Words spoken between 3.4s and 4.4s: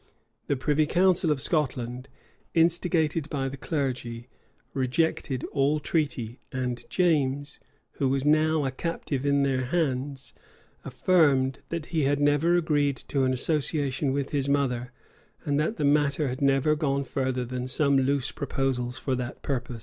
the clergy,